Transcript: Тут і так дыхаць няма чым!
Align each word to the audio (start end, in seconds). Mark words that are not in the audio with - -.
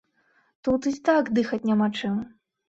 Тут 0.67 0.87
і 0.91 0.93
так 1.09 1.29
дыхаць 1.39 1.61
няма 1.73 1.91
чым! 2.01 2.17